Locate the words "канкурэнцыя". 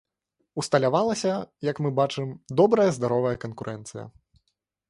3.45-4.03